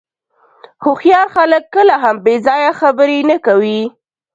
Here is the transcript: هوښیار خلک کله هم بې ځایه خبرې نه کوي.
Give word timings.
هوښیار 0.83 1.27
خلک 1.35 1.63
کله 1.75 1.95
هم 2.03 2.15
بې 2.25 2.35
ځایه 2.47 2.71
خبرې 2.81 3.19
نه 3.29 3.37
کوي. 3.45 3.81